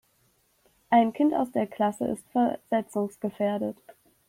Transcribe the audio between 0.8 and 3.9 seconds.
Ein Kind aus der Klasse ist versetzungsgefährdet.